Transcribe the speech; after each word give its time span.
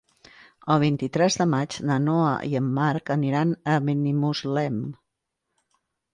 El 0.75 0.79
vint-i-tres 0.83 1.37
de 1.41 1.45
maig 1.51 1.77
na 1.89 1.97
Noa 2.05 2.31
i 2.53 2.57
en 2.61 2.73
Marc 2.81 3.13
aniran 3.17 3.53
a 3.75 3.77
Benimuslem. 3.91 4.83